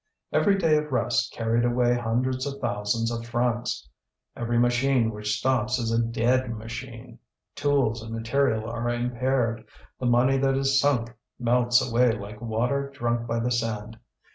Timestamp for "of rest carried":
0.77-1.63